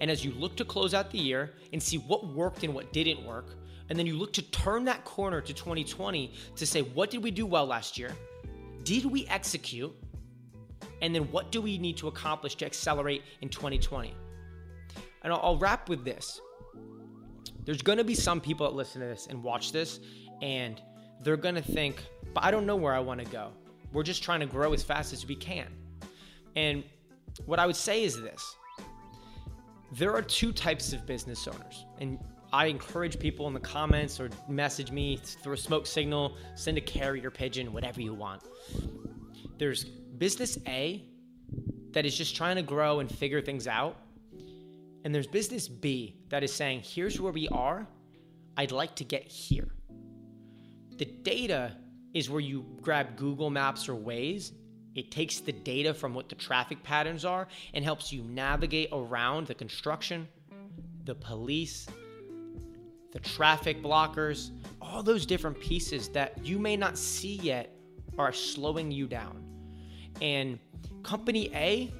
And 0.00 0.10
as 0.10 0.24
you 0.24 0.32
look 0.32 0.56
to 0.56 0.64
close 0.64 0.94
out 0.94 1.10
the 1.10 1.18
year 1.18 1.52
and 1.72 1.82
see 1.82 1.98
what 1.98 2.26
worked 2.26 2.62
and 2.62 2.74
what 2.74 2.92
didn't 2.92 3.24
work, 3.24 3.56
and 3.88 3.98
then 3.98 4.06
you 4.06 4.16
look 4.16 4.32
to 4.34 4.42
turn 4.42 4.84
that 4.84 5.04
corner 5.04 5.40
to 5.40 5.52
2020 5.52 6.32
to 6.56 6.66
say, 6.66 6.82
what 6.82 7.10
did 7.10 7.22
we 7.22 7.30
do 7.30 7.46
well 7.46 7.66
last 7.66 7.98
year? 7.98 8.10
Did 8.82 9.04
we 9.04 9.26
execute? 9.26 9.94
And 11.02 11.14
then 11.14 11.24
what 11.30 11.52
do 11.52 11.60
we 11.60 11.78
need 11.78 11.96
to 11.98 12.08
accomplish 12.08 12.54
to 12.56 12.66
accelerate 12.66 13.22
in 13.40 13.48
2020? 13.48 14.14
And 15.22 15.32
I'll, 15.32 15.40
I'll 15.42 15.58
wrap 15.58 15.88
with 15.88 16.04
this. 16.04 16.40
There's 17.64 17.82
going 17.82 17.98
to 17.98 18.04
be 18.04 18.14
some 18.14 18.40
people 18.40 18.66
that 18.66 18.76
listen 18.76 19.00
to 19.00 19.08
this 19.08 19.26
and 19.28 19.42
watch 19.42 19.72
this, 19.72 20.00
and 20.40 20.80
they're 21.22 21.36
going 21.36 21.56
to 21.56 21.62
think, 21.62 22.02
but 22.32 22.44
I 22.44 22.50
don't 22.50 22.66
know 22.66 22.76
where 22.76 22.94
I 22.94 23.00
want 23.00 23.20
to 23.20 23.26
go. 23.26 23.52
We're 23.92 24.04
just 24.04 24.22
trying 24.22 24.40
to 24.40 24.46
grow 24.46 24.72
as 24.72 24.82
fast 24.82 25.12
as 25.12 25.26
we 25.26 25.34
can. 25.34 25.68
And 26.54 26.84
what 27.44 27.58
I 27.58 27.66
would 27.66 27.76
say 27.76 28.04
is 28.04 28.20
this 28.20 28.56
there 29.92 30.12
are 30.12 30.22
two 30.22 30.52
types 30.52 30.92
of 30.92 31.06
business 31.06 31.46
owners. 31.46 31.86
And 31.98 32.18
I 32.52 32.66
encourage 32.66 33.18
people 33.18 33.46
in 33.46 33.54
the 33.54 33.60
comments 33.60 34.20
or 34.20 34.30
message 34.48 34.90
me 34.90 35.16
through 35.16 35.54
a 35.54 35.58
smoke 35.58 35.86
signal, 35.86 36.36
send 36.54 36.78
a 36.78 36.80
carrier 36.80 37.30
pigeon, 37.30 37.72
whatever 37.72 38.00
you 38.00 38.14
want. 38.14 38.42
There's 39.58 39.86
business 40.18 40.58
A 40.66 41.02
that 41.92 42.04
is 42.04 42.16
just 42.16 42.36
trying 42.36 42.56
to 42.56 42.62
grow 42.62 43.00
and 43.00 43.10
figure 43.10 43.40
things 43.40 43.66
out. 43.66 43.96
And 45.04 45.14
there's 45.14 45.26
business 45.26 45.68
B 45.68 46.16
that 46.28 46.42
is 46.42 46.52
saying, 46.52 46.82
here's 46.84 47.20
where 47.20 47.32
we 47.32 47.48
are. 47.48 47.86
I'd 48.56 48.72
like 48.72 48.96
to 48.96 49.04
get 49.04 49.22
here. 49.24 49.68
The 50.98 51.04
data 51.04 51.76
is 52.12 52.28
where 52.30 52.40
you 52.40 52.64
grab 52.82 53.16
Google 53.16 53.50
Maps 53.50 53.88
or 53.88 53.94
Waze. 53.94 54.52
It 54.94 55.10
takes 55.10 55.40
the 55.40 55.52
data 55.52 55.92
from 55.92 56.14
what 56.14 56.28
the 56.28 56.34
traffic 56.34 56.82
patterns 56.82 57.24
are 57.24 57.46
and 57.74 57.84
helps 57.84 58.12
you 58.12 58.22
navigate 58.22 58.88
around 58.92 59.46
the 59.46 59.54
construction, 59.54 60.26
the 61.04 61.14
police, 61.14 61.86
the 63.12 63.20
traffic 63.20 63.82
blockers, 63.82 64.50
all 64.80 65.02
those 65.02 65.24
different 65.24 65.60
pieces 65.60 66.08
that 66.08 66.44
you 66.44 66.58
may 66.58 66.76
not 66.76 66.98
see 66.98 67.34
yet 67.36 67.74
are 68.18 68.32
slowing 68.32 68.90
you 68.90 69.06
down. 69.06 69.45
And 70.20 70.58
company 71.02 71.50
A, 71.54 71.92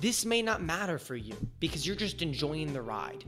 this 0.00 0.24
may 0.24 0.42
not 0.42 0.62
matter 0.62 0.98
for 0.98 1.16
you 1.16 1.34
because 1.60 1.86
you're 1.86 1.96
just 1.96 2.22
enjoying 2.22 2.72
the 2.72 2.82
ride. 2.82 3.24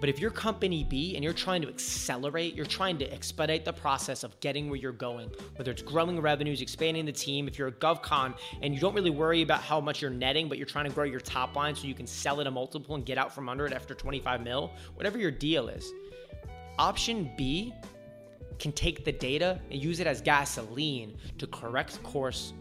But 0.00 0.08
if 0.08 0.18
you're 0.18 0.30
company 0.30 0.82
B 0.82 1.14
and 1.14 1.22
you're 1.22 1.34
trying 1.34 1.60
to 1.60 1.68
accelerate, 1.68 2.54
you're 2.54 2.64
trying 2.64 2.96
to 2.98 3.12
expedite 3.12 3.66
the 3.66 3.72
process 3.72 4.24
of 4.24 4.38
getting 4.40 4.70
where 4.70 4.78
you're 4.78 4.92
going, 4.92 5.30
whether 5.56 5.70
it's 5.70 5.82
growing 5.82 6.18
revenues, 6.20 6.62
expanding 6.62 7.04
the 7.04 7.12
team, 7.12 7.46
if 7.46 7.58
you're 7.58 7.68
a 7.68 7.72
GovCon 7.72 8.34
and 8.62 8.74
you 8.74 8.80
don't 8.80 8.94
really 8.94 9.10
worry 9.10 9.42
about 9.42 9.60
how 9.60 9.78
much 9.78 10.00
you're 10.00 10.10
netting, 10.10 10.48
but 10.48 10.56
you're 10.56 10.66
trying 10.66 10.86
to 10.86 10.90
grow 10.90 11.04
your 11.04 11.20
top 11.20 11.54
line 11.54 11.74
so 11.74 11.86
you 11.86 11.94
can 11.94 12.06
sell 12.06 12.40
it 12.40 12.46
a 12.46 12.50
multiple 12.50 12.94
and 12.94 13.04
get 13.04 13.18
out 13.18 13.34
from 13.34 13.50
under 13.50 13.66
it 13.66 13.74
after 13.74 13.94
25 13.94 14.42
mil, 14.42 14.72
whatever 14.94 15.18
your 15.18 15.30
deal 15.30 15.68
is. 15.68 15.92
Option 16.78 17.30
B 17.36 17.74
can 18.58 18.72
take 18.72 19.04
the 19.04 19.12
data 19.12 19.60
and 19.70 19.82
use 19.82 20.00
it 20.00 20.06
as 20.06 20.22
gasoline 20.22 21.18
to 21.36 21.46
correct 21.46 22.02
course, 22.02 22.54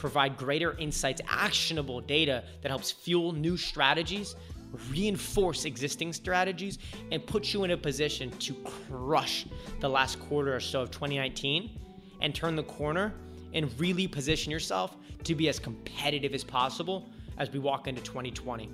provide 0.00 0.36
greater 0.36 0.76
insights, 0.78 1.20
actionable 1.28 2.00
data 2.00 2.42
that 2.62 2.68
helps 2.68 2.90
fuel 2.90 3.32
new 3.32 3.56
strategies 3.56 4.34
reinforce 4.90 5.64
existing 5.64 6.12
strategies, 6.12 6.78
and 7.10 7.26
put 7.26 7.52
you 7.52 7.64
in 7.64 7.70
a 7.72 7.76
position 7.76 8.30
to 8.38 8.54
crush 8.88 9.46
the 9.80 9.88
last 9.88 10.20
quarter 10.20 10.54
or 10.54 10.60
so 10.60 10.82
of 10.82 10.90
2019 10.90 11.78
and 12.20 12.34
turn 12.34 12.56
the 12.56 12.62
corner 12.62 13.14
and 13.54 13.68
really 13.80 14.06
position 14.06 14.50
yourself 14.50 14.96
to 15.24 15.34
be 15.34 15.48
as 15.48 15.58
competitive 15.58 16.34
as 16.34 16.44
possible 16.44 17.08
as 17.38 17.50
we 17.50 17.58
walk 17.58 17.88
into 17.88 18.00
2020. 18.02 18.70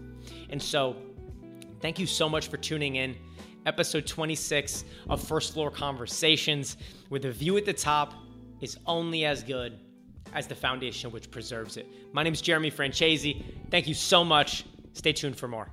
And 0.51 0.61
so, 0.61 0.97
thank 1.81 1.99
you 1.99 2.07
so 2.07 2.29
much 2.29 2.49
for 2.49 2.57
tuning 2.57 2.97
in. 2.97 3.17
Episode 3.65 4.07
26 4.07 4.85
of 5.09 5.21
First 5.21 5.53
Floor 5.53 5.71
Conversations, 5.71 6.77
where 7.09 7.21
the 7.21 7.33
view 7.33 7.57
at 7.57 7.65
the 7.65 7.73
top 7.73 8.15
is 8.61 8.79
only 8.87 9.25
as 9.25 9.43
good 9.43 9.79
as 10.37 10.47
the 10.47 10.55
foundation 10.55 11.11
which 11.11 11.31
preserves 11.31 11.79
it. 11.79 11.87
My 12.13 12.23
name 12.23 12.35
is 12.35 12.43
Jeremy 12.43 12.71
Francesi. 12.71 13.43
Thank 13.71 13.89
you 13.89 13.95
so 13.95 14.23
much. 14.23 14.67
Stay 14.93 15.13
tuned 15.13 15.37
for 15.37 15.49
more. 15.49 15.69